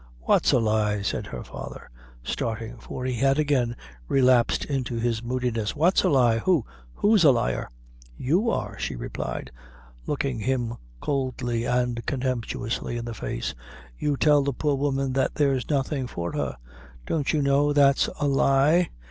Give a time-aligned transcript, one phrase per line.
[0.21, 1.91] "What's a lie?" said her father,
[2.23, 3.75] starting, for he had again
[4.07, 5.75] relapsed into his moodiness.
[5.75, 6.39] "What's a lie?
[6.39, 7.69] who who's a liar?"
[8.17, 9.51] "You are!" she replied,
[10.07, 13.53] looking him coolly and contemptuously in the face;
[13.95, 16.57] "you tell the poor woman that there's nothing for her.
[17.05, 18.89] Don't you know that's a lie?